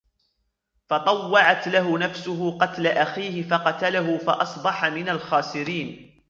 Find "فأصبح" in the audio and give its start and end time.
4.17-4.85